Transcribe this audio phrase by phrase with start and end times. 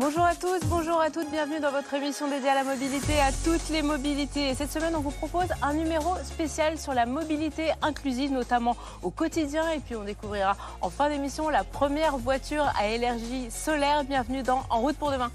[0.00, 3.32] Bonjour à tous, bonjour à toutes, bienvenue dans votre émission dédiée à la mobilité, à
[3.32, 4.50] toutes les mobilités.
[4.50, 9.10] Et cette semaine, on vous propose un numéro spécial sur la mobilité inclusive, notamment au
[9.10, 9.68] quotidien.
[9.72, 14.04] Et puis, on découvrira en fin d'émission la première voiture à énergie solaire.
[14.04, 15.32] Bienvenue dans En route pour demain.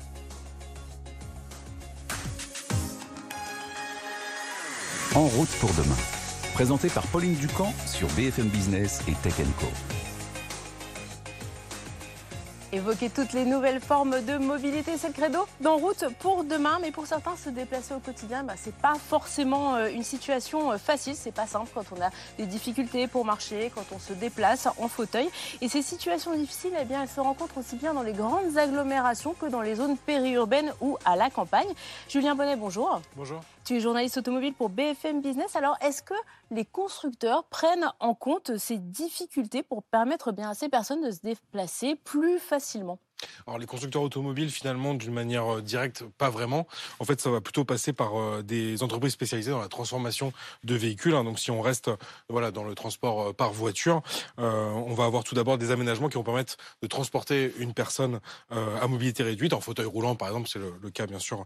[5.14, 5.98] En route pour demain.
[6.54, 9.68] Présenté par Pauline Ducamp sur BFM Business et Tech Co.
[12.74, 16.80] Évoquer toutes les nouvelles formes de mobilité, c'est le credo d'en route pour demain.
[16.82, 20.80] Mais pour certains, se déplacer au quotidien, bah, c'est pas forcément euh, une situation euh,
[20.80, 21.14] facile.
[21.16, 24.88] C'est pas simple quand on a des difficultés pour marcher, quand on se déplace en
[24.88, 25.30] fauteuil.
[25.62, 29.36] Et ces situations difficiles, eh bien, elles se rencontrent aussi bien dans les grandes agglomérations
[29.36, 31.70] que dans les zones périurbaines ou à la campagne.
[32.10, 33.02] Julien Bonnet, bonjour.
[33.16, 33.40] Bonjour.
[33.66, 35.56] Tu es journaliste automobile pour BFM Business.
[35.56, 36.16] Alors, est-ce que
[36.52, 41.22] les constructeurs prennent en compte ces difficultés pour permettre bien à ces personnes de se
[41.22, 43.00] déplacer plus facilement facilement
[43.48, 46.68] alors les constructeurs automobiles, finalement, d'une manière euh, directe, pas vraiment.
[47.00, 50.76] En fait, ça va plutôt passer par euh, des entreprises spécialisées dans la transformation de
[50.76, 51.16] véhicules.
[51.16, 51.24] Hein.
[51.24, 51.90] Donc si on reste
[52.30, 54.02] voilà, dans le transport euh, par voiture,
[54.38, 58.88] on va avoir tout d'abord des aménagements qui vont permettre de transporter une personne à
[58.88, 61.46] mobilité réduite, en fauteuil roulant par exemple, c'est le, cas bien sûr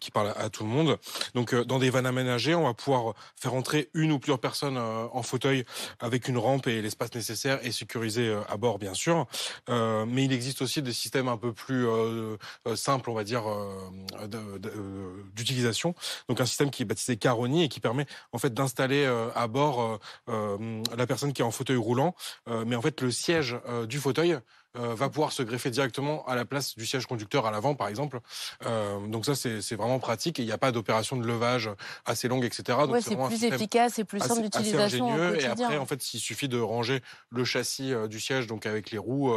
[0.00, 0.98] qui parle à, tout le monde.
[1.34, 5.22] Donc dans des vannes aménagées, on va pouvoir faire entrer une ou plusieurs personnes en
[5.22, 5.64] fauteuil
[6.00, 9.26] avec une rampe et l'espace nécessaire et sécurisé à bord bien sûr.
[9.68, 13.44] mais il existe aussi des systèmes un peu plus euh, euh, simple, on va dire,
[13.48, 15.94] euh, d'utilisation.
[16.28, 19.98] Donc un système qui est baptisé Caroni et qui permet en fait d'installer à bord
[20.28, 22.14] la personne qui est en fauteuil roulant,
[22.66, 23.56] mais en fait le siège
[23.88, 24.38] du fauteuil
[24.76, 27.88] euh, va pouvoir se greffer directement à la place du siège conducteur à l'avant, par
[27.88, 28.20] exemple.
[28.66, 31.70] Euh, donc ça, c'est vraiment pratique il n'y a pas d'opération de levage
[32.04, 32.78] assez longue, etc.
[32.88, 35.34] Ouais, c'est plus efficace et plus simple d'utilisation.
[35.34, 38.90] Et après, en fait, il suffit de ranger le châssis euh, du siège, donc avec
[38.90, 39.32] les roues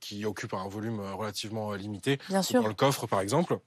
[0.00, 2.62] qui occupent un volume relativement limité, Bien sûr.
[2.62, 3.58] dans le coffre, par exemple.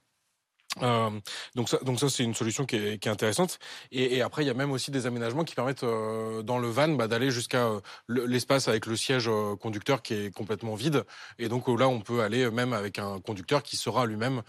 [0.82, 1.10] Euh,
[1.56, 3.58] donc ça, donc ça c'est une solution qui est, qui est intéressante.
[3.90, 6.68] Et, et, après, il y a même aussi des aménagements qui permettent euh, dans le
[6.68, 11.04] van bah, d'aller jusqu'à euh, l'espace avec le siège euh, conducteur qui est complètement vide.
[11.38, 14.42] Et donc là, on peut aller même avec un conducteur qui sera lui-même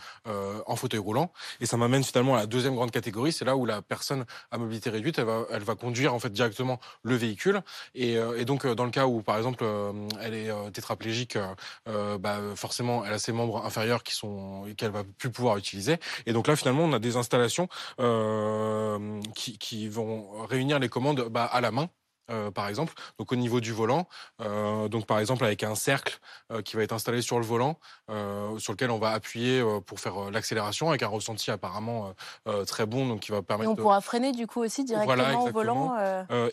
[0.66, 1.31] en fauteuil roulant.
[1.59, 3.31] Et ça m'amène finalement à la deuxième grande catégorie.
[3.31, 6.31] C'est là où la personne à mobilité réduite, elle va, elle va conduire en fait
[6.31, 7.62] directement le véhicule.
[7.96, 9.66] Et, et donc dans le cas où, par exemple,
[10.22, 11.38] elle est tétraplégique,
[11.85, 15.97] bah, forcément, elle a ses membres inférieurs qui sont qu'elle va plus pouvoir utiliser.
[16.25, 17.67] Et donc là, finalement, on a des installations
[17.99, 21.89] euh, qui, vont réunir les commandes bah, à la main.
[22.31, 24.08] Euh, par exemple, donc au niveau du volant,
[24.42, 26.19] euh, donc par exemple avec un cercle
[26.52, 27.80] euh, qui va être installé sur le volant,
[28.58, 32.14] sur lequel on va appuyer pour faire l'accélération avec un ressenti apparemment
[32.68, 33.70] très bon, donc qui va permettre.
[33.70, 35.97] Et on pourra freiner du coup aussi directement au volant.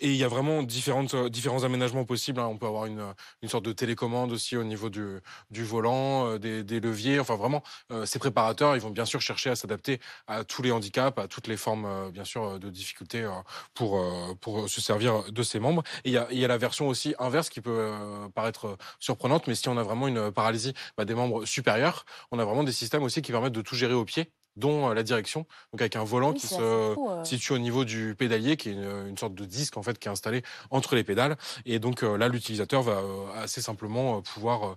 [0.00, 2.40] et il y a vraiment différentes différents aménagements possibles.
[2.40, 2.46] Hein.
[2.46, 3.02] On peut avoir une,
[3.42, 5.18] une sorte de télécommande aussi au niveau du,
[5.50, 7.18] du volant, des, des leviers.
[7.18, 7.62] Enfin vraiment,
[8.04, 11.48] ces préparateurs, ils vont bien sûr chercher à s'adapter à tous les handicaps, à toutes
[11.48, 13.28] les formes bien sûr de difficultés
[13.74, 14.00] pour
[14.40, 15.67] pour se servir de ces membres.
[16.04, 19.46] Et il y a, y a, la version aussi inverse qui peut euh, paraître surprenante,
[19.46, 22.72] mais si on a vraiment une paralysie bah, des membres supérieurs, on a vraiment des
[22.72, 25.94] systèmes aussi qui permettent de tout gérer au pied dont euh, la direction, donc avec
[25.94, 27.22] un volant qui se euh.
[27.22, 30.10] situe au niveau du pédalier, qui est une, sorte de disque en fait qui est
[30.10, 31.36] installé entre les pédales.
[31.64, 33.00] Et donc là, l'utilisateur va
[33.36, 34.76] assez simplement pouvoir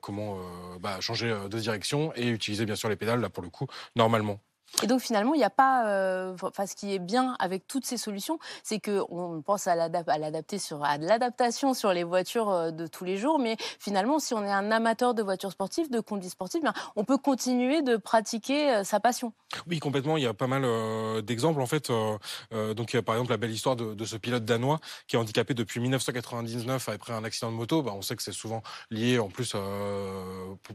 [0.00, 0.38] comment
[0.80, 3.66] bah, changer de direction et utiliser bien sûr les pédales là pour le coup
[3.96, 4.40] normalement.
[4.82, 7.86] Et donc finalement, il n'y a pas, euh, enfin, ce qui est bien avec toutes
[7.86, 12.70] ces solutions, c'est que on pense à l'adapter sur, à l'adaptation sur les voitures euh,
[12.70, 16.00] de tous les jours, mais finalement, si on est un amateur de voitures sportives, de
[16.00, 19.32] conduite sportive, ben, on peut continuer de pratiquer euh, sa passion.
[19.66, 20.16] Oui, complètement.
[20.16, 20.66] Il y a pas mal
[21.22, 21.90] d'exemples en fait.
[21.90, 25.16] donc il y a par exemple la belle histoire de, de, ce pilote danois qui
[25.16, 27.82] est handicapé depuis 1999 après un accident de moto.
[27.82, 29.54] Ben, on sait que c'est souvent lié en plus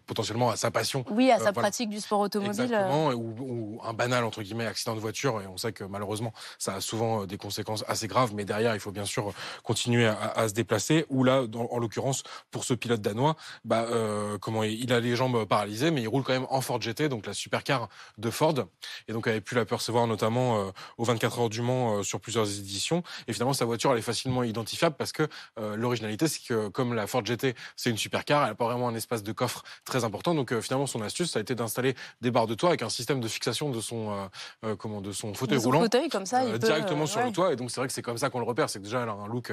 [0.05, 1.03] potentiellement à sa passion.
[1.11, 2.61] Oui, à sa pratique du sport automobile.
[2.61, 3.09] Exactement.
[3.09, 6.75] Ou, ou un banal entre guillemets accident de voiture et on sait que malheureusement ça
[6.75, 9.33] a souvent euh, des conséquences assez graves mais derrière il faut bien sûr
[9.63, 11.05] continuer à, se déplacer.
[11.09, 15.45] Ou là en l'occurrence pour ce pilote danois bah euh, comment il a les jambes
[15.45, 18.55] paralysées mais il roule quand même en Ford GT donc la supercar de Ford.
[19.07, 23.03] Et donc avait pu l'apercevoir notamment euh, aux 24 heures du Mans sur plusieurs éditions.
[23.27, 25.27] Et finalement sa voiture elle est facilement identifiable parce que
[25.75, 28.95] l'originalité c'est que comme la Ford GT c'est une supercar elle a pas vraiment un
[28.95, 30.35] espace de coffre très important.
[30.35, 33.19] Donc finalement son astuce ça a été d'installer des barres de toit avec un système
[33.19, 34.29] de fixation de son,
[34.77, 35.81] comment, de son fauteuil de son roulant.
[35.81, 37.27] fauteuil, comme ça, il peut, directement sur ouais.
[37.27, 37.53] le toit.
[37.53, 38.69] Et donc, c'est vrai que c'est comme ça qu'on le repère.
[38.69, 39.51] C'est que déjà, elle a un look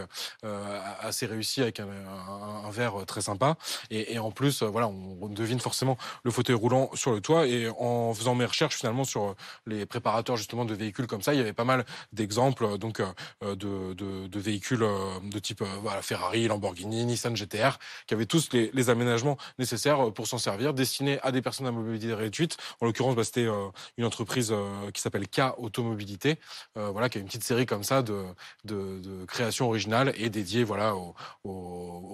[1.00, 3.56] assez réussi avec un, un, un verre très sympa.
[3.90, 7.46] Et, et en plus, voilà, on devine forcément le fauteuil roulant sur le toit.
[7.46, 9.34] Et en faisant mes recherches finalement sur
[9.66, 13.02] les préparateurs justement de véhicules comme ça, il y avait pas mal d'exemples donc
[13.42, 13.54] de,
[13.94, 14.86] de, de, véhicules
[15.22, 20.26] de type voilà, Ferrari, Lamborghini, Nissan GTR, qui avaient tous les, les aménagements nécessaires pour
[20.26, 22.56] s'en servir, destinés à des personnes à mobilité réduite.
[22.80, 23.48] En l'occurrence, bah, c'était
[23.96, 24.52] une entreprise
[24.92, 26.38] qui s'appelle K Automobilité,
[26.74, 28.24] voilà, qui a une petite série comme ça de,
[28.64, 31.14] de, de créations originales et dédiées voilà aux,
[31.44, 31.50] aux,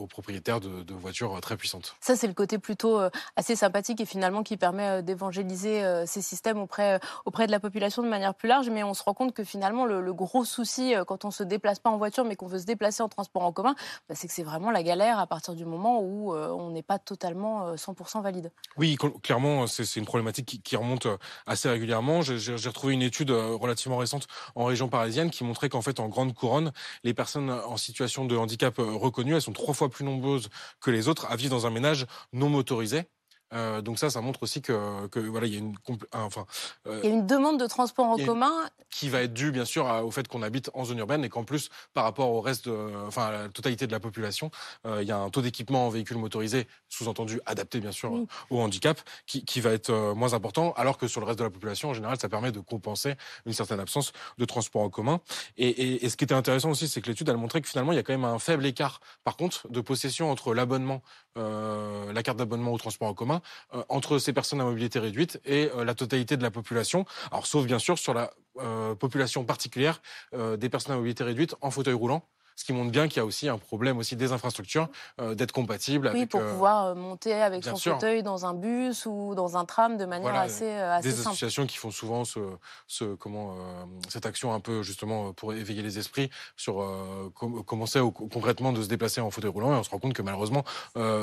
[0.00, 1.96] aux propriétaires de, de, voitures très puissantes.
[2.00, 3.00] Ça, c'est le côté plutôt
[3.36, 8.08] assez sympathique et finalement qui permet d'évangéliser ces systèmes auprès auprès de la population de
[8.08, 8.68] manière plus large.
[8.70, 11.78] Mais on se rend compte que finalement, le, le gros souci quand on se déplace
[11.78, 13.74] pas en voiture, mais qu'on veut se déplacer en transport en commun,
[14.08, 16.98] bah, c'est que c'est vraiment la galère à partir du moment où on n'est pas
[16.98, 18.50] totalement 100% valide.
[18.76, 21.06] Oui, clairement, c'est une problématique qui, qui, remonte
[21.46, 21.83] assez régulièrement.
[21.86, 26.34] J'ai retrouvé une étude relativement récente en région parisienne qui montrait qu'en fait, en grande
[26.34, 26.72] couronne,
[27.02, 30.48] les personnes en situation de handicap reconnues, elles sont trois fois plus nombreuses
[30.80, 33.04] que les autres à vivre dans un ménage non motorisé.
[33.52, 35.76] Euh, donc ça, ça montre aussi que, que voilà, il y a une,
[36.12, 36.46] enfin,
[36.86, 38.52] euh, il y a une demande de transport en commun
[38.90, 41.44] qui va être due bien sûr au fait qu'on habite en zone urbaine et qu'en
[41.44, 44.50] plus, par rapport au reste, de, enfin, à la totalité de la population,
[44.86, 48.26] euh, il y a un taux d'équipement en véhicules motorisés, sous-entendu adapté bien sûr oui.
[48.50, 51.50] au handicap, qui, qui va être moins important, alors que sur le reste de la
[51.50, 53.14] population, en général, ça permet de compenser
[53.46, 55.20] une certaine absence de transport en commun.
[55.56, 57.92] Et, et, et ce qui était intéressant aussi, c'est que l'étude elle montrait que finalement,
[57.92, 61.02] il y a quand même un faible écart, par contre, de possession entre l'abonnement,
[61.36, 63.33] la carte d'abonnement au transport en commun
[63.74, 67.04] euh, entre ces personnes à mobilité réduite et euh, la totalité de la population.
[67.30, 70.00] Alors, sauf bien sûr sur la euh, population particulière
[70.32, 73.24] des personnes à mobilité réduite en fauteuil roulant ce qui montre bien qu'il y a
[73.24, 74.88] aussi un problème aussi des infrastructures
[75.20, 76.30] euh, d'être compatible oui, avec.
[76.30, 77.94] pour pouvoir monter avec son sûr.
[77.94, 81.28] fauteuil dans un bus ou dans un tram de manière voilà, assez, assez des simple.
[81.28, 82.40] associations qui font souvent ce,
[82.86, 87.64] ce comment euh, cette action un peu justement pour éveiller les esprits sur euh, com
[87.64, 90.22] commencer au, concrètement de se déplacer en fauteuil roulant et on se rend compte que
[90.22, 90.64] malheureusement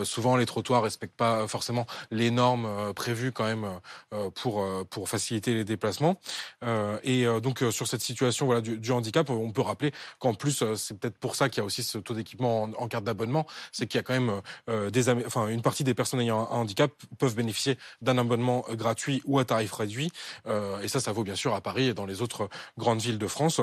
[0.03, 3.67] souvent les trottoirs respectent pas forcément les normes prévues quand même
[4.35, 6.15] pour pour faciliter les déplacements
[7.03, 10.97] et donc sur cette situation voilà du, du handicap on peut rappeler qu'en plus c'est
[10.99, 13.97] peut-être pour ça qu'il y a aussi ce taux d'équipement en, carte d'abonnement, c'est qu'il
[13.97, 17.35] y a quand même euh, des, enfin, une partie des personnes ayant un, handicap peuvent
[17.35, 20.11] bénéficier d'un abonnement gratuit ou à tarif réduit.
[20.47, 23.19] Euh, et ça, ça vaut bien sûr à Paris et dans les autres grandes villes
[23.19, 23.61] de France.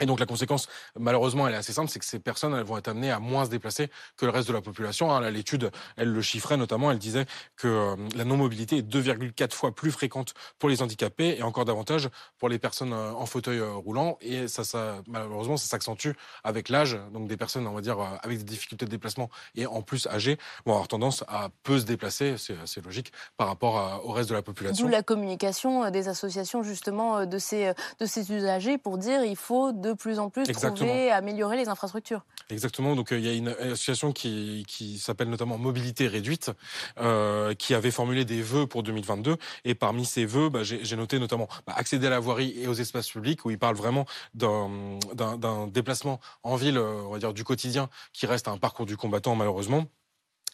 [0.00, 2.76] Et donc la conséquence, malheureusement, elle est assez simple, c'est que ces personnes, elles vont
[2.76, 5.10] être amenées à moins se déplacer que le reste de la population.
[5.10, 7.24] Hein, L'étude, elle le chiffrait notamment, elle disait
[7.56, 12.10] que euh, la non-mobilité est 2,4 fois plus fréquente pour les handicapés et encore davantage
[12.38, 14.18] pour les personnes euh, en fauteuil euh, roulant.
[14.20, 16.10] Et ça, malheureusement, ça s'accentue
[16.44, 16.98] avec l'âge.
[17.12, 20.36] Donc des personnes, on va dire, avec des difficultés de déplacement et en plus âgées,
[20.66, 24.42] vont avoir tendance à peu se déplacer, c'est logique, par rapport au reste de la
[24.42, 24.84] population.
[24.84, 29.72] D'où la communication des associations justement de ces, de ces usagers pour dire il faut
[29.94, 30.74] plus en plus Exactement.
[30.74, 32.24] trouver, améliorer les infrastructures.
[32.50, 32.94] Exactement.
[32.96, 36.50] Donc euh, il y a une association qui, qui s'appelle notamment Mobilité Réduite,
[36.98, 39.36] euh, qui avait formulé des vœux pour 2022.
[39.64, 42.74] Et parmi ces vœux, bah, j'ai noté notamment bah, accéder à la voirie et aux
[42.74, 47.88] espaces publics, où il parle vraiment d'un déplacement en ville, on va dire du quotidien,
[48.12, 49.86] qui reste un parcours du combattant malheureusement.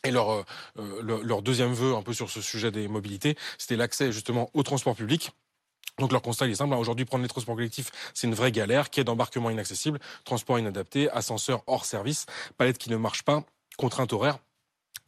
[0.05, 0.45] Et leur, euh,
[1.03, 4.65] leur, leur deuxième vœu, un peu sur ce sujet des mobilités, c'était l'accès justement au
[4.65, 5.33] transport public.
[5.99, 6.75] Donc leur constat est simple.
[6.75, 8.91] Aujourd'hui, prendre les transports collectifs, c'est une vraie galère.
[8.91, 13.45] Quai d'embarquement inaccessible, transport inadapté, ascenseur hors service, palette qui ne marche pas,
[13.77, 14.39] contrainte horaire.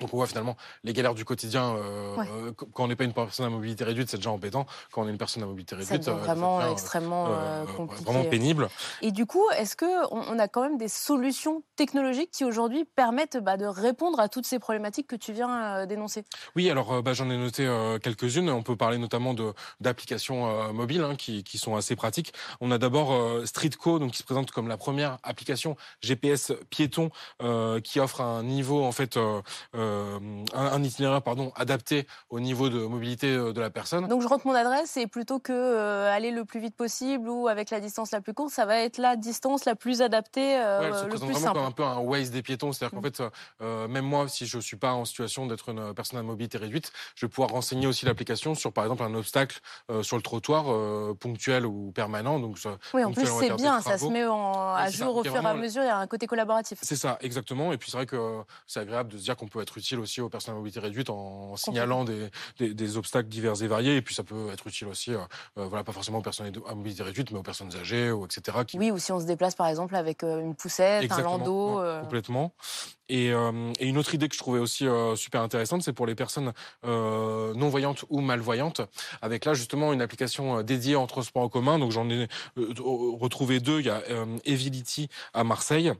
[0.00, 1.76] Donc on voit finalement les galères du quotidien.
[1.76, 2.26] Euh, Ouais.
[2.30, 4.66] euh, quand on n'est pas une personne à mobilité réduite, c'est déjà embêtant.
[4.92, 7.28] Quand on est une personne à mobilité réduite, devient euh, vraiment extrêmement
[7.76, 8.04] compliqué.
[8.04, 8.68] vraiment pénible.
[9.02, 13.36] Et du coup, est-ce que on, a quand même des solutions technologiques qui aujourd'hui permettent
[13.36, 16.24] bah, de répondre à toutes ces problématiques que tu viens d'énoncer?
[16.56, 17.64] Oui, alors bah, j'en ai noté
[18.02, 18.50] quelques-unes.
[18.50, 22.32] On peut parler notamment de d'applications mobiles hein, qui, qui sont assez pratiques.
[22.60, 27.10] On a d'abord Streetco, donc qui se présente comme la première application GPS piéton
[27.82, 29.18] qui offre un niveau en fait
[29.94, 30.18] euh,
[30.54, 34.08] un, un itinéraire pardon adapté au niveau de mobilité euh, de la personne.
[34.08, 37.48] Donc je rentre mon adresse et plutôt que euh, aller le plus vite possible ou
[37.48, 40.80] avec la distance la plus courte, ça va être la distance la plus adaptée, euh,
[40.80, 41.58] Ouais, elle se le présente plus vraiment simple.
[41.58, 42.72] comme un peu un Waze des piétons.
[42.72, 43.02] C'est-à-dire Mm.
[43.02, 43.22] qu'en fait,
[43.62, 46.92] euh, même moi, si je suis pas en situation d'être une personne à mobilité réduite,
[47.14, 49.60] je vais pouvoir renseigner aussi l'application sur, par exemple, un obstacle
[50.02, 50.64] sur le trottoir,
[51.16, 52.38] ponctuel ou permanent.
[52.38, 52.58] Donc,
[52.92, 55.04] Oui, en plus c'est bien, ça se met en, à ça.
[55.04, 56.78] jour au fur et à mesure, il y a un côté collaboratif.
[56.82, 57.72] C'est ça, exactement.
[57.72, 60.20] Et puis c'est vrai que c'est agréable de se dire qu'on peut être utile aussi
[60.20, 63.96] aux personnes à mobilité réduite en signalant des, des, des obstacles divers et variés.
[63.96, 65.18] Et puis ça peut être utile aussi, euh,
[65.58, 68.58] euh, voilà, pas forcément aux personnes à mobilité réduite, mais aux personnes âgées ou etc.
[68.66, 71.80] Qui, Oui, ou si on se déplace par exemple avec euh, une poussette, un landau.
[71.80, 72.52] euh, complètement.
[73.08, 76.52] Et, et, une autre idée que je trouvais aussi super intéressante, c'est pour les personnes
[76.84, 78.80] non voyantes ou malvoyantes,
[79.22, 81.78] avec là justement une application dédiée en transport en commun.
[81.78, 83.80] Donc j'en ai retrouvé deux.
[83.80, 84.02] Il y a
[84.44, 85.92] Evility à Marseille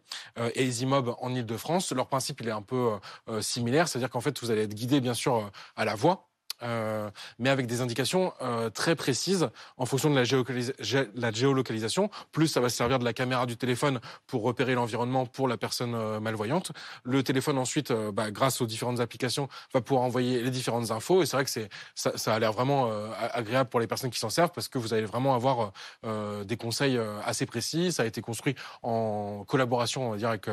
[0.55, 1.93] et EasyMob en Ile-de-France.
[1.93, 2.93] Leur principe, il est un peu
[3.41, 6.29] similaire, c'est-à-dire qu'en fait, vous allez être guidé bien sûr à la voix
[6.65, 12.11] euh, mais avec des indications euh, très précises en fonction de la, géolocalisation.
[12.33, 15.57] Plus ça va se servir de la caméra du téléphone pour repérer l'environnement pour la
[15.57, 16.73] personne euh, malvoyante.
[17.03, 21.23] Le téléphone ensuite, bah, grâce aux différentes applications, va pouvoir envoyer les différentes infos.
[21.23, 22.91] Et c'est vrai que ça, a l'air vraiment
[23.33, 25.73] agréable pour les personnes qui s'en servent parce que vous allez vraiment avoir
[26.45, 27.93] des conseils assez précis.
[27.93, 30.49] Ça a été construit en collaboration, on va dire, avec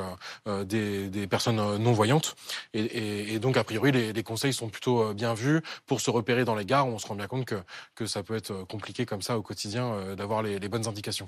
[0.68, 2.36] des, personnes non voyantes.
[2.74, 6.56] Et, donc a priori, les, les conseils sont plutôt bien vus pour se repérer dans
[6.56, 9.42] les gares, on se rend bien compte que, ça peut être compliqué comme ça au
[9.42, 11.28] quotidien euh, d'avoir les, bonnes indications.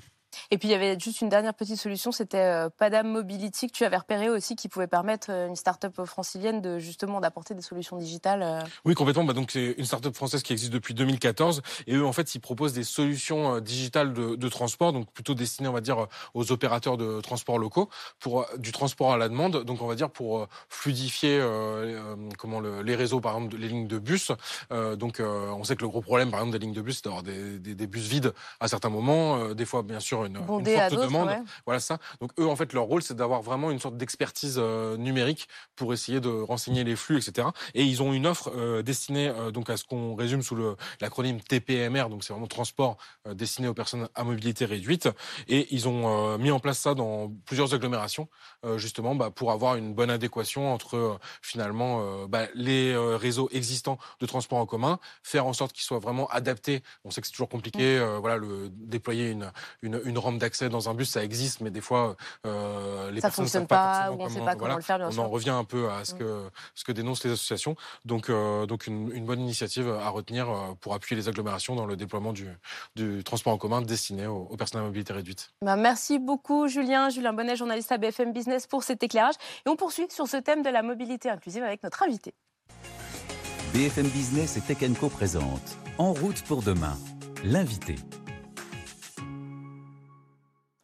[0.52, 3.74] Et puis il y avait juste une dernière petite solution, c'était euh, Padam Mobility que
[3.74, 7.62] tu avais repéré aussi, qui pouvait permettre euh, une start-up francilienne de justement d'apporter des
[7.62, 8.64] solutions digitales.
[8.86, 9.24] Oui, complètement.
[9.24, 12.40] Bah, donc c'est une start-up française qui existe depuis 2014, et eux en fait ils
[12.40, 17.22] proposent des solutions digitales de, transport, donc plutôt destinées on va dire aux opérateurs de
[17.22, 21.44] transport locaux pour du transport à la demande, donc on va dire pour fluidifier
[22.38, 24.32] comment les réseaux par exemple les lignes de bus
[24.72, 26.98] euh, donc, euh, on sait que le gros problème, par exemple, des lignes de bus,
[26.98, 29.38] c'est d'avoir des, bus vides à certains moments.
[29.38, 31.30] Euh, des fois, bien sûr, une, forte demande.
[31.66, 31.98] Voilà ça.
[32.22, 36.20] Donc, eux, en fait, leur rôle, c'est d'avoir vraiment une sorte d'expertise numérique pour essayer
[36.20, 37.48] de renseigner les flux, etc.
[37.74, 40.58] Et ils ont une offre destinée donc à ce qu'on résume sous
[41.02, 42.10] l'acronyme TPMR.
[42.10, 45.10] Donc, c'est vraiment transport destiné aux personnes à mobilité réduite.
[45.48, 48.28] Et ils ont mis en place ça dans plusieurs agglomérations,
[48.78, 54.60] justement, bah, pour avoir une bonne adéquation entre finalement bah, les réseaux existants de transport
[54.60, 56.84] en commun, faire en sorte qu'il soit vraiment adapté.
[57.04, 57.98] On sait que c'est toujours compliqué.
[57.98, 58.02] Mm.
[58.02, 59.52] Euh, voilà, le, déployer une,
[59.82, 62.16] une, une rampe d'accès dans un bus, ça existe, mais des fois,
[62.46, 64.98] euh, les ça personnes ne savent pas, ou on ne sait pas comment le faire.
[64.98, 66.18] Bien on en revient un peu à ce mm.
[66.18, 67.76] que ce que dénoncent les associations.
[68.06, 70.48] Donc, euh, donc une, une, bonne initiative à retenir
[70.82, 72.48] pour appuyer les agglomérations dans le déploiement du,
[72.96, 75.52] du transport en commun destiné aux, personnes à mobilité réduite.
[75.62, 77.10] Bah, merci beaucoup, Julien.
[77.10, 79.36] Julien Bonnet, journaliste à BFM Business, pour cet éclairage.
[79.66, 82.34] Et on poursuit sur ce thème de la mobilité inclusive avec notre invité.
[83.74, 86.98] BFM Business et Tech Co présente En route pour demain,
[87.44, 87.96] l'invité.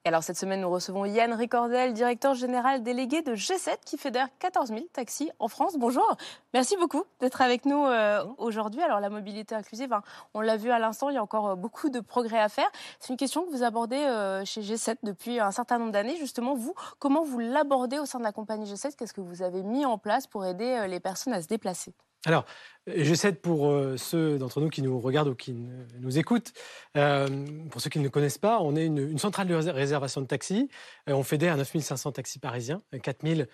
[0.06, 4.70] Alors cette semaine, nous recevons Yann Ricordel, directeur général délégué de G7 qui fédère 14
[4.70, 5.76] 000 taxis en France.
[5.78, 6.16] Bonjour,
[6.54, 8.82] merci beaucoup d'être avec nous euh, aujourd'hui.
[8.82, 10.02] Alors la mobilité inclusive, hein,
[10.34, 12.70] on l'a vu à l'instant, il y a encore euh, beaucoup de progrès à faire.
[13.02, 16.16] C'est une question que vous abordez euh, chez G7 depuis un certain nombre d'années.
[16.16, 19.64] Justement, vous, comment vous l'abordez au sein de la compagnie G7 Qu'est-ce que vous avez
[19.64, 21.94] mis en place pour aider les personnes à se déplacer?
[22.96, 25.54] J'essaie pour euh, ceux d'entre nous qui nous regardent ou qui
[26.00, 26.54] nous écoutent,
[26.98, 27.28] euh,
[27.70, 30.70] pour ceux qui ne connaissent pas, on est une, centrale de réservation de taxis.
[31.10, 33.48] Euh, on fédère 9500 taxis parisiens, 4000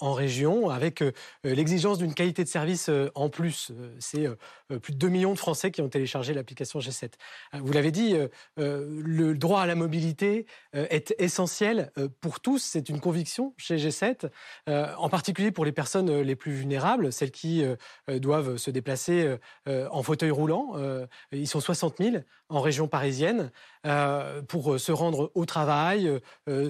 [0.00, 1.04] en région, avec
[1.44, 3.72] l'exigence d'une qualité de service en plus.
[3.98, 4.26] C'est
[4.80, 7.12] plus de 2 millions de Français qui ont téléchargé l'application G7.
[7.52, 8.16] Vous l'avez dit,
[8.56, 12.62] le droit à la mobilité est essentiel pour tous.
[12.62, 14.30] C'est une conviction chez G7,
[14.66, 17.62] en particulier pour les personnes les plus vulnérables, celles qui
[18.08, 20.72] doivent se déplacer euh, euh, en fauteuil roulant.
[20.76, 22.16] Euh, ils sont 60 000
[22.48, 23.50] en région parisienne.
[24.48, 26.10] Pour se rendre au travail,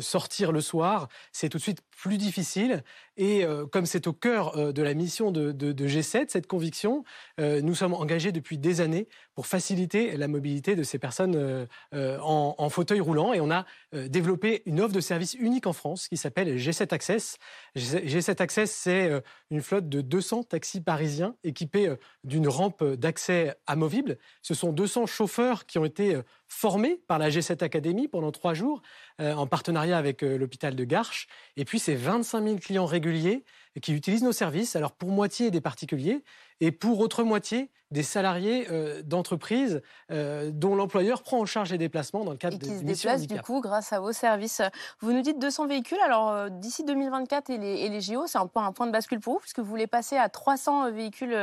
[0.00, 2.82] sortir le soir, c'est tout de suite plus difficile.
[3.16, 7.04] Et comme c'est au cœur de la mission de, G7, cette conviction,
[7.38, 13.00] nous sommes engagés depuis des années pour faciliter la mobilité de ces personnes en, fauteuil
[13.00, 13.32] roulant.
[13.32, 17.38] Et on a développé une offre de service unique en France qui s'appelle G7 Access.
[17.76, 19.10] G7 Access, c'est
[19.50, 21.94] une flotte de 200 taxis parisiens équipés
[22.24, 24.18] d'une rampe d'accès amovible.
[24.42, 28.82] Ce sont 200 chauffeurs qui ont été formés par la G7 Academy pendant trois jours
[29.18, 31.26] en partenariat avec euh, l'hôpital de Garches.
[31.56, 33.44] Et puis, c'est 25 000 clients réguliers
[33.82, 36.22] qui utilisent nos services, alors pour moitié des particuliers
[36.60, 42.24] et pour autre moitié des salariés euh, d'entreprises dont l'employeur prend en charge les déplacements
[42.24, 44.62] dans le cadre et qui se déplacent du coup grâce à vos services.
[45.00, 46.00] Vous nous dites 200 véhicules.
[46.04, 49.40] Alors d'ici 2024 et les, et les JO, c'est un point de bascule pour vous
[49.40, 51.36] puisque vous voulez passer à 300 véhicules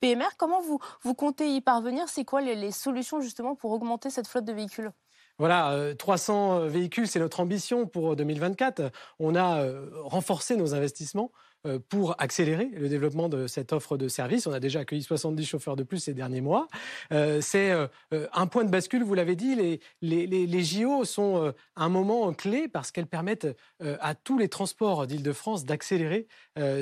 [0.00, 0.36] PMR.
[0.38, 2.08] Comment vous, vous comptez y parvenir?
[2.08, 4.90] C'est quoi les, les solutions justement pour augmenter cette flotte de véhicules?
[5.38, 8.90] Voilà, 300 euh, véhicules, c'est notre ambition pour 2024.
[9.18, 11.53] On a euh, renforcé nos investissements euh,
[11.88, 14.46] pour accélérer le développement de cette offre de service.
[14.46, 16.68] On a déjà accueilli 70 chauffeurs de plus ces derniers mois.
[17.12, 17.86] Euh, c'est euh,
[18.32, 19.80] un point de bascule, vous l'avez dit.
[20.02, 23.46] Les, JO sont un moment clé parce qu'elles permettent
[23.80, 26.26] à tous les transports d'Île-de-France d'accélérer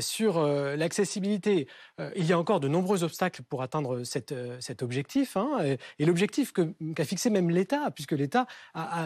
[0.01, 1.67] sur l'accessibilité.
[2.15, 5.37] Il y a encore de nombreux obstacles pour atteindre cet objectif.
[5.37, 8.47] Hein, et, l'objectif qu'a fixé même l'État, puisque l'État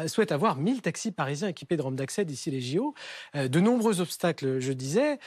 [0.07, 2.95] souhaite avoir 1000 taxis parisiens équipés de rampes d'accès d'ici les JO.
[3.35, 5.19] de nombreux obstacles, je disais.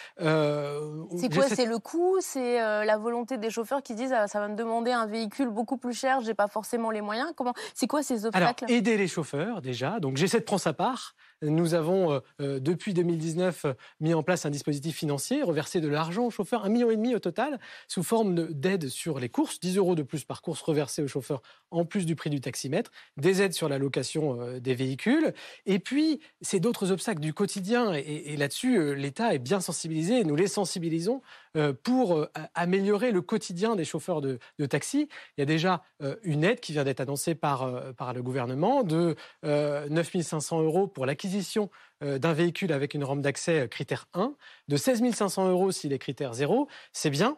[1.17, 2.17] C'est quoi C'est le coût?
[2.21, 5.77] C'est la volonté des chauffeurs qui disent ah, ça va me demander un véhicule beaucoup
[5.77, 7.31] plus cher, j'ai pas forcément les moyens.
[7.35, 8.65] Comment C'est quoi ces obstacles?
[8.65, 9.99] Alors, aider les chauffeurs déjà.
[9.99, 11.15] Donc G7 prend sa part.
[11.41, 13.65] Nous avons, euh, euh, depuis 2019,
[14.01, 17.15] mis en place un dispositif financier, reversé de l'argent aux chauffeurs, un million et demi
[17.15, 21.01] au total, sous forme d'aide sur les courses, 10 euros de plus par course reversée
[21.01, 21.41] aux chauffeurs,
[21.71, 25.33] en plus du prix du taximètre, des aides sur la location euh, des véhicules.
[25.65, 27.93] Et puis, c'est d'autres obstacles du quotidien.
[27.93, 31.21] Et, là-dessus, l'État est bien sensibilisé, nous les sensibilisons
[31.83, 35.09] pour améliorer le quotidien des chauffeurs de, taxi.
[35.37, 35.83] Il y a déjà
[36.23, 41.05] une aide qui vient d'être annoncée par, par le gouvernement de 9 500 euros pour
[41.05, 41.28] l'acquisition
[42.03, 44.33] euh, d'un véhicule avec une rampe d'accès euh, critère 1,
[44.67, 47.37] de 16 500 euros s'il est critère 0, c'est bien,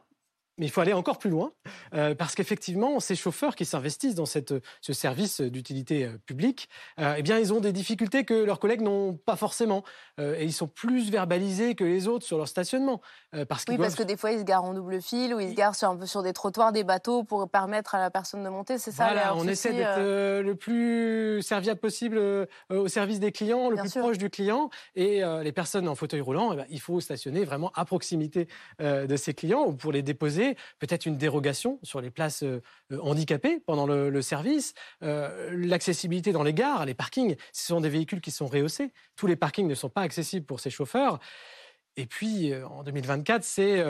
[0.62, 1.54] mais il faut aller encore plus loin,
[1.96, 7.16] euh, parce qu'effectivement, ces chauffeurs qui s'investissent dans cette, ce service d'utilité euh, publique, euh,
[7.18, 9.84] eh bien, ils ont des difficultés que leurs collègues n'ont pas forcément.
[10.20, 13.02] et ils sont plus verbalisés que les autres sur leur stationnement.
[13.50, 15.56] parce oui, parce que des fois, ils se garent en double fil ou ils se
[15.56, 18.50] garent sur, un peu sur des trottoirs, des bateaux pour permettre à la personne de
[18.50, 18.78] monter.
[18.78, 22.20] C'est ça Voilà, on essaie d'être le plus serviable possible
[22.70, 24.70] au service des clients, le plus proche du client.
[24.96, 28.48] Et les personnes en fauteuil roulant, eh ben, il faut stationner vraiment à proximité
[28.80, 33.60] de ces clients pour les déposer peut-être une dérogation sur les places euh, euh, handicapées
[33.60, 38.32] pendant le, service, euh, l'accessibilité dans les gares, les parkings, ce sont des véhicules qui
[38.32, 38.92] sont rehaussés.
[39.16, 41.20] Tous les parkings ne sont pas accessibles pour ces chauffeurs.
[41.98, 43.84] Et puis, en 2024, c'est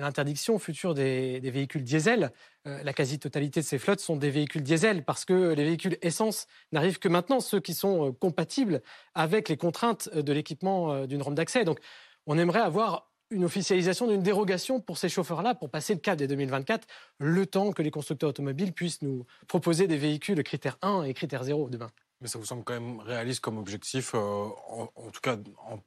[0.00, 2.32] l'interdiction future des, véhicules diesel.
[2.64, 6.98] la quasi-totalité de ces flottes sont des véhicules diesel parce que les véhicules essence n'arrivent
[6.98, 8.82] que maintenant, ceux qui sont compatibles
[9.14, 11.64] avec les contraintes de l'équipement d'une rampe d'accès.
[11.64, 11.78] Donc,
[12.26, 16.26] on aimerait avoir une officialisation d'une dérogation pour ces chauffeurs-là pour passer le cap des
[16.26, 16.86] 2024,
[17.18, 21.44] le temps que les constructeurs automobiles puissent nous proposer des véhicules critère 1 et critère
[21.44, 21.90] 0 demain.
[22.20, 25.36] Mais ça vous semble quand même réaliste comme objectif, euh, en, tout cas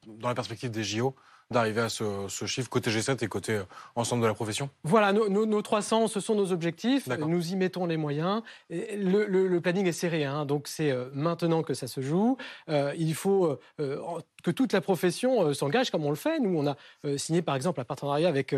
[0.06, 1.16] dans la perspective des JO
[1.52, 3.64] d'arriver à ce, chiffre côté G7 et côté euh,
[3.96, 7.08] ensemble de la profession Voilà, nos, 300, ce sont nos objectifs.
[7.08, 8.44] Nous y mettons les moyens.
[8.70, 12.38] Le, planning est serré, hein, donc c'est euh, maintenant que ça se joue.
[12.70, 16.40] Euh, il faut que toute la profession s'engage comme on le fait.
[16.40, 16.76] Nous, on a
[17.18, 18.56] signé par exemple un partenariat avec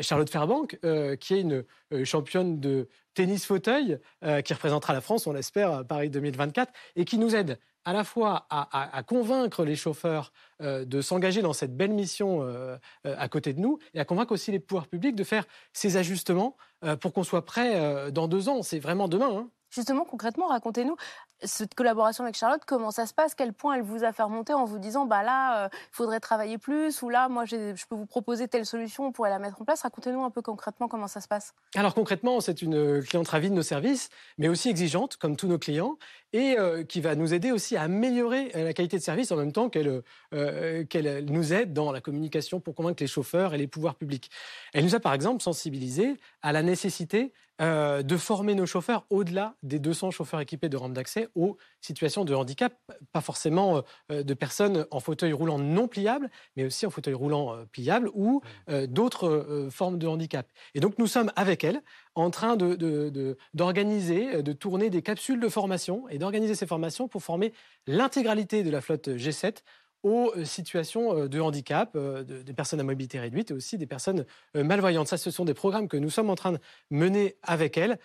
[0.00, 0.78] Charlotte Fairbank,
[1.18, 1.64] qui est une
[2.04, 3.98] championne de tennis fauteuil,
[4.44, 8.04] qui représentera la France, on l'espère, à Paris 2024, et qui nous aide à la
[8.04, 13.28] fois à, convaincre les chauffeurs euh, de s'engager dans cette belle mission euh, euh, à
[13.28, 16.56] côté de nous et à convaincre aussi les pouvoirs publics de faire ces ajustements
[17.00, 18.62] pour qu'on soit prêt dans deux ans.
[18.62, 19.30] C'est vraiment demain.
[19.30, 19.48] Hein.
[19.70, 20.96] Justement, concrètement, racontez-nous
[21.44, 23.34] cette collaboration avec Charlotte, comment ça se passe?
[23.34, 26.58] Quel point elle vous a fait remonter en vous disant bah là, il faudrait travailler
[26.58, 29.64] plus ou là, moi, je peux vous proposer telle solution, on pourrait la mettre en
[29.64, 29.82] place?
[29.82, 31.54] Racontez-nous un peu concrètement comment ça se passe.
[31.74, 35.58] Alors concrètement, c'est une cliente ravie de nos services, mais aussi exigeante, comme tous nos
[35.58, 35.96] clients
[36.32, 39.36] et euh, qui va nous aider aussi à améliorer euh, la qualité de service en
[39.36, 40.02] même temps qu'elle
[40.34, 44.30] euh, nous aide dans la communication pour convaincre les chauffeurs et les pouvoirs publics.
[44.72, 49.78] Elle nous a par exemple sensibilisés à la nécessité de former nos chauffeurs au-delà des
[49.78, 52.74] 200 chauffeurs équipés de rampes d'accès aux situations de handicap,
[53.12, 58.10] pas forcément de personnes en fauteuil roulant non pliable, mais aussi en fauteuil roulant pliable
[58.14, 58.42] ou
[58.88, 60.48] d'autres formes de handicap.
[60.74, 61.82] Et donc nous sommes avec elle
[62.14, 67.22] en train d'organiser, de, de, tourner des capsules de formation et d'organiser ces formations pour
[67.22, 67.52] former
[67.86, 69.62] l'intégralité de la flotte G7
[70.02, 73.86] aux euh, situations euh, de handicap, euh, des personnes à mobilité réduite et aussi des
[73.86, 75.08] personnes malvoyantes.
[75.08, 76.58] Ça, ce sont des programmes que nous sommes en train de
[76.90, 77.98] mener avec elles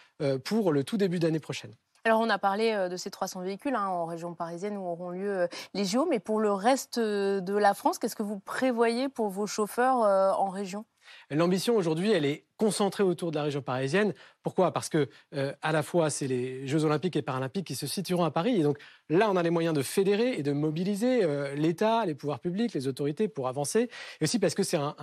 [0.44, 1.74] pour le tout début d'année prochaine.
[2.06, 5.48] Alors, on a parlé de ces 300 véhicules hein, en région parisienne où auront lieu
[5.74, 9.48] les JO, mais pour le reste de la France, qu'est-ce que vous prévoyez pour vos
[9.48, 10.86] chauffeurs en région?
[11.30, 14.14] L'ambition aujourd'hui, elle est concentrée autour de la région parisienne.
[14.44, 14.72] Pourquoi?
[14.72, 18.24] Parce que euh, à la fois c'est les Jeux Olympiques et Paralympiques qui se situeront
[18.24, 18.78] à Paris, et donc
[19.10, 22.74] là on a les moyens de fédérer et de mobiliser euh, l'État, les pouvoirs publics,
[22.74, 23.90] les autorités pour avancer,
[24.20, 24.96] et aussi parce que c'est un,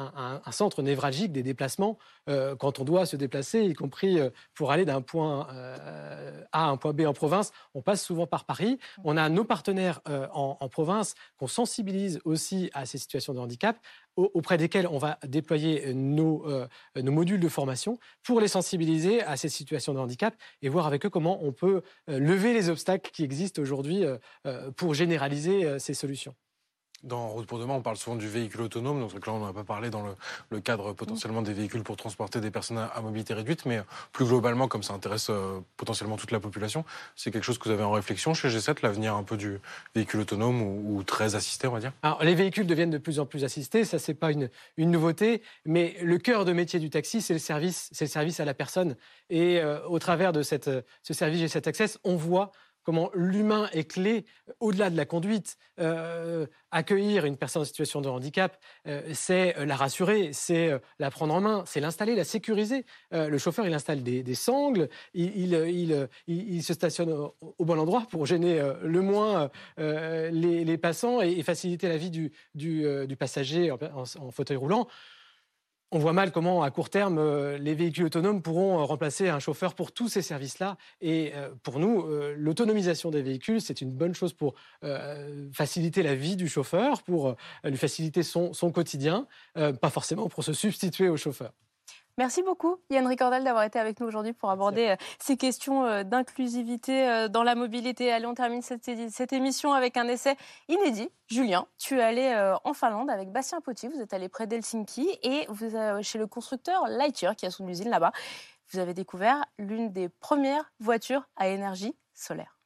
[0.51, 4.19] centre névralgique des déplacements euh, quand on doit se déplacer, y compris
[4.55, 5.47] pour aller d'un point
[6.53, 7.53] A à un point B en province.
[7.75, 8.79] On passe souvent par Paris.
[9.05, 10.01] On a nos partenaires
[10.33, 13.77] en, province qu'on sensibilise aussi à ces situations de handicap
[14.17, 16.47] auprès desquels on va déployer nos,
[16.97, 21.11] modules de formation pour les sensibiliser à ces situations de handicap et voir avec eux
[21.11, 26.35] comment on peut euh, lever les obstacles qui existent aujourd'hui euh, pour généraliser ces solutions.
[27.05, 29.53] Dans Route pour demain, on parle souvent du véhicule autonome, donc là on n'en a
[29.53, 30.03] pas parlé dans
[30.51, 33.81] le, cadre potentiellement des véhicules pour transporter des personnes à, mobilité réduite, mais
[34.13, 37.75] plus globalement, comme ça intéresse euh, potentiellement toute la population, c'est quelque chose que vous
[37.75, 39.61] avez en réflexion chez G7, l'avenir un peu du
[39.95, 41.93] véhicule autonome ou, très assisté, on va dire?
[42.03, 45.97] Alors les véhicules deviennent de plus en plus assistés, ça c'est pas une, nouveauté, mais
[46.03, 48.97] le cœur de métier du taxi, c'est le service, le service à la personne,
[49.29, 52.51] et euh, au travers de ce service G7 Access, on voit
[52.85, 54.25] comment l'humain est clé
[54.61, 55.57] au-delà de la conduite.
[56.71, 58.57] accueillir une personne en situation de handicap,
[59.13, 62.85] c'est la rassurer, c'est la prendre en main, c'est l'installer, la sécuriser.
[63.11, 69.01] le chauffeur, il installe des, sangles, il, se stationne au, bon endroit pour gêner le
[69.01, 74.89] moins les, passants et, faciliter la vie du, passager en fauteuil roulant
[75.95, 79.39] on voit mal comment, à court terme, euh, les véhicules autonomes pourront euh, remplacer un
[79.39, 80.77] chauffeur pour tous ces services-là.
[81.01, 82.05] Et euh, pour nous,
[82.37, 84.55] l'autonomisation des véhicules, c'est une bonne chose pour
[85.53, 91.09] faciliter la vie du chauffeur, pour lui faciliter son quotidien, pas forcément pour se substituer
[91.09, 91.53] au chauffeur.
[92.17, 96.05] Merci beaucoup, Yann Ricordal, d'avoir été avec nous aujourd'hui pour aborder euh, ces questions euh,
[96.05, 98.13] d'inclusivité euh, dans la mobilité.
[98.13, 100.37] Allez, on termine cette, émission avec un essai
[100.69, 101.11] inédit.
[101.27, 105.47] Julien, tu es allé en Finlande avec Bastien Potti, vous êtes allé près d'Helsinki et
[105.49, 105.71] vous
[106.03, 108.13] chez le constructeur Lightyear qui a son usine là-bas.
[108.71, 112.59] Vous avez découvert l'une des premières voitures à énergie solaire.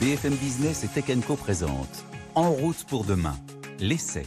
[0.00, 3.34] BFM Business et Tech Co présente En route pour demain,
[3.80, 4.26] l'essai.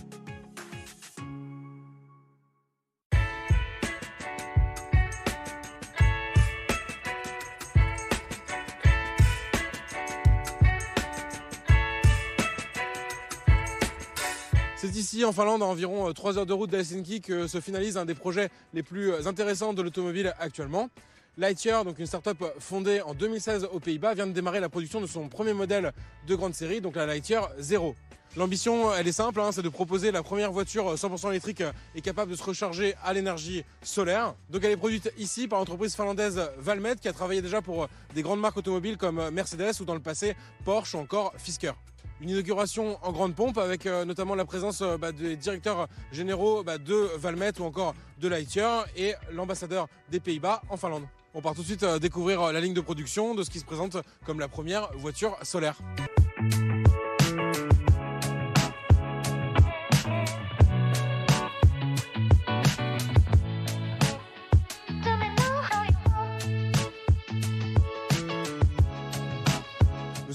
[15.25, 18.15] En Finlande, à environ 3 euh, heures de route d'Helsinki, que se finalise un des
[18.15, 20.89] projets les plus euh, intéressants de l'automobile actuellement.
[21.37, 25.07] Lightyear, donc une start-up fondée en 2016 aux Pays-Bas, vient de démarrer la production de
[25.07, 25.93] son premier modèle
[26.27, 27.95] de grande série, donc la Lightyear Zero.
[28.37, 31.63] L'ambition, elle est simple, hein, c'est de proposer la première voiture 100% électrique
[31.95, 34.35] et capable de se recharger à l'énergie solaire.
[34.49, 38.21] Donc elle est produite ici par l'entreprise finlandaise Valmet qui a travaillé déjà pour des
[38.21, 41.73] grandes marques automobiles comme Mercedes ou dans le passé Porsche ou encore Fisker
[42.21, 46.63] une inauguration en grande pompe avec euh, notamment la présence euh, bah, des directeurs généraux
[46.63, 51.03] bah, de Valmet ou encore de Lightyear et l'ambassadeur des Pays-Bas en Finlande.
[51.33, 53.65] On part tout de suite euh, découvrir la ligne de production de ce qui se
[53.65, 55.77] présente comme la première voiture solaire.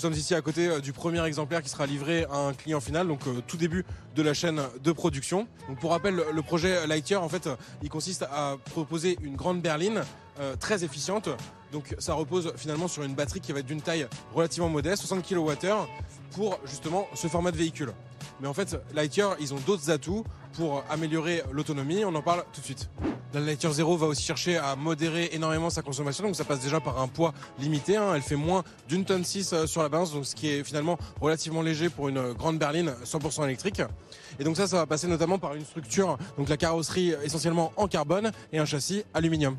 [0.05, 3.09] Sommes ici à côté euh, du premier exemplaire qui sera livré à un client final,
[3.09, 5.49] donc euh, tout début de la chaîne de production.
[5.81, 7.49] Pour rappel, le projet Lightyear, en fait,
[7.83, 10.03] il consiste à proposer une grande berline
[10.41, 11.31] euh, très efficiente.
[11.73, 15.27] Donc ça repose finalement sur une batterie qui va être d'une taille relativement modeste, 60
[15.27, 15.55] kWh,
[16.33, 17.95] pour justement ce format de véhicule.
[18.41, 22.05] Mais en fait, Lightyear, ils ont d'autres atouts pour améliorer l'autonomie.
[22.05, 22.91] On en parle tout de suite.
[23.33, 26.79] La Lightyear Zero va aussi chercher à modérer énormément sa consommation, donc ça passe déjà
[26.81, 27.97] par un poids limité.
[27.97, 28.13] Hein.
[28.15, 30.99] Elle fait moins d'une tonne 6 euh, sur la balance, donc ce qui est finalement
[31.21, 33.83] relativement léger pour une grande berline 100% électrique.
[34.39, 37.89] Et donc ça, ça va passer notamment par une structure, donc la carrosserie essentiellement en
[37.89, 39.57] carbone et un châssis aluminium.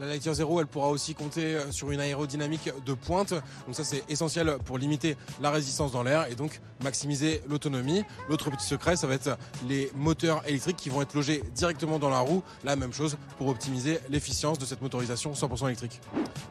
[0.00, 3.32] La Lightyear Zero, elle pourra aussi compter euh, sur une aérodynamique de pointe.
[3.32, 8.02] Donc ça, c'est essentiel pour limiter la résistance dans l'air et donc maximiser l'autonomie.
[8.28, 12.10] L'autre petit secret, ça va être les moteurs électriques qui vont être logés directement dans
[12.10, 12.42] la roue.
[12.64, 16.00] La même chose pour optimiser l'efficience de cette motorisation 100% électrique.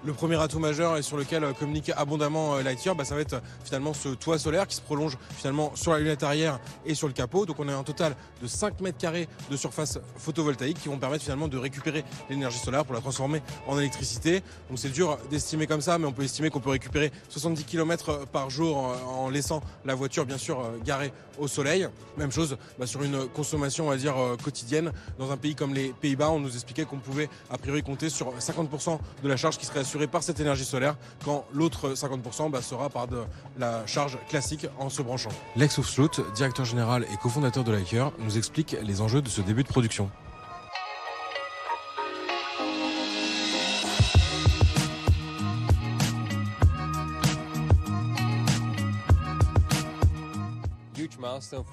[0.05, 3.41] Le premier atout majeur et sur lequel communique abondamment euh, Lightyear, bah, ça va être
[3.65, 7.13] finalement ce toit solaire qui se prolonge finalement sur la lunette arrière et sur le
[7.13, 7.45] capot.
[7.45, 11.23] Donc on a un total de 5 mètres carrés de surface photovoltaïque qui vont permettre
[11.23, 13.32] finalement de récupérer l'énergie solaire pour la transformer
[13.67, 14.41] en électricité.
[14.69, 18.25] Donc c'est dur d'estimer comme ça, mais on peut estimer qu'on peut récupérer 70 km
[18.31, 21.87] par jour en laissant la voiture bien sûr euh, garée au soleil.
[22.17, 24.91] Même chose bah, sur une consommation, on va dire, euh, quotidienne.
[25.17, 28.33] Dans un pays comme les Pays-Bas, on nous expliquait qu'on pouvait a priori compter sur
[28.37, 32.61] 50% de la charge qui serait assurée par cette énergie solaire, quand l'autre 50% bah,
[32.61, 33.19] sera par de
[33.57, 35.31] la charge classique en se branchant.
[35.55, 39.63] Lex Oufsloot, directeur général et cofondateur de Liker, nous explique les enjeux de ce début
[39.63, 40.09] de production.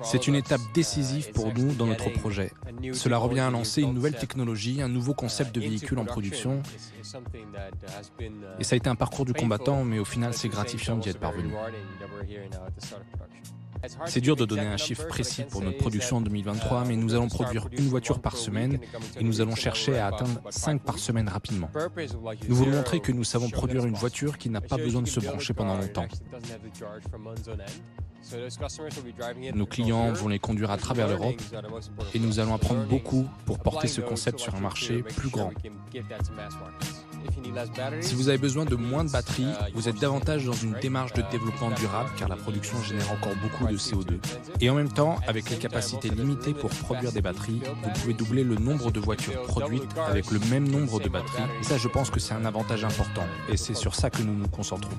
[0.02, 2.52] C'est une étape décisive pour nous dans notre projet.
[2.92, 6.62] Cela revient à lancer une nouvelle technologie, un nouveau concept de véhicule en production.
[8.58, 11.20] Et ça a été un parcours du combattant, mais au final, c'est gratifiant d'y être
[11.20, 11.50] parvenu.
[14.06, 17.28] C'est dur de donner un chiffre précis pour notre production en 2023, mais nous allons
[17.28, 18.78] produire une voiture par semaine
[19.18, 21.70] et nous allons chercher à atteindre 5 par semaine rapidement.
[22.48, 25.20] Nous voulons montrer que nous savons produire une voiture qui n'a pas besoin de se
[25.20, 26.08] brancher pendant longtemps.
[29.54, 31.40] Nos clients vont les conduire à travers l'Europe.
[32.14, 35.52] et nous allons apprendre beaucoup pour porter ce concept sur un marché plus grand.
[38.00, 41.22] Si vous avez besoin de moins de batteries, vous êtes davantage dans une démarche de
[41.30, 44.18] développement durable car la production génère encore beaucoup de CO2.
[44.60, 48.44] Et en même temps, avec les capacités limitées pour produire des batteries, vous pouvez doubler
[48.44, 51.42] le nombre de voitures produites avec le même nombre de batteries.
[51.60, 53.24] Et ça, je pense que c'est un avantage important.
[53.48, 54.96] Et c'est sur ça que nous nous concentrons.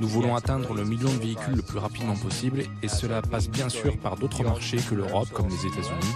[0.00, 3.68] Nous voulons atteindre le million de véhicules le plus rapidement possible et cela passe bien
[3.68, 6.14] sûr par d'autres marchés que l'Europe comme les États-Unis.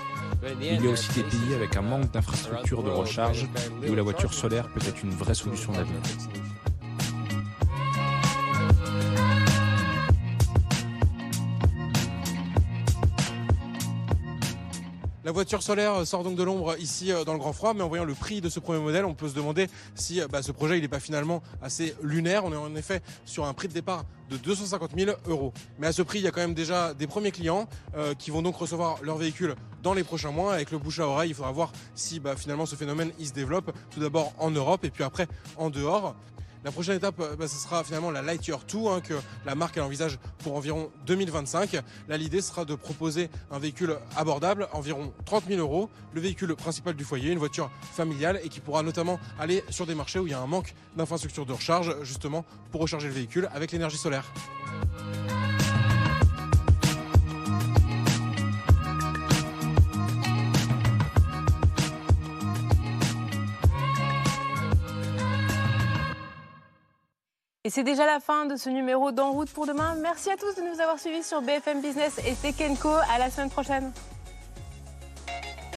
[0.60, 3.46] Il y a aussi des pays avec un manque d'infrastructures de recharge
[3.82, 6.00] et où la voiture solaire peut être une vraie solution d'avenir.
[15.30, 17.88] La voiture solaire sort donc de l'ombre ici euh, dans le grand froid, mais en
[17.88, 20.50] voyant le prix de ce premier modèle, on peut se demander si euh, bah, ce
[20.50, 22.44] projet n'est pas finalement assez lunaire.
[22.44, 25.52] On est en effet sur un prix de départ de 250 000 euros.
[25.78, 28.32] Mais à ce prix, il y a quand même déjà des premiers clients euh, qui
[28.32, 30.52] vont donc recevoir leur véhicule dans les prochains mois.
[30.52, 33.70] Avec le bouche à oreille, il faudra voir si bah, finalement ce phénomène se développe
[33.92, 36.16] tout d'abord en Europe et puis après en dehors.
[36.62, 39.14] La prochaine étape, euh, bah, sera finalement la Lightyear 2 hein, que
[39.46, 41.80] la marque envisage pour environ 2025.
[42.08, 46.94] Là, l'idée sera de proposer un véhicule abordable, environ 30 000 euros, le véhicule principal
[46.94, 50.30] du foyer, une voiture familiale et qui pourra notamment aller sur des marchés où il
[50.30, 54.30] y a un manque d'infrastructures de recharge, justement pour recharger le véhicule avec l'énergie solaire.
[67.70, 69.94] C'est déjà la fin de ce numéro d'En route pour demain.
[70.02, 72.88] Merci à tous de nous avoir suivis sur BFM Business et Tech Co.
[72.88, 73.92] À la semaine prochaine.